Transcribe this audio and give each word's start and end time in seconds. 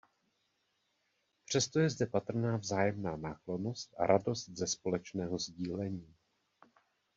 Přesto 1.45 1.79
je 1.79 1.89
zde 1.89 2.05
patrná 2.05 2.57
vzájemná 2.57 3.17
náklonnost 3.17 3.95
a 3.99 4.05
radost 4.07 4.49
ze 4.49 4.67
společného 4.67 5.37
sdílení. 5.37 6.15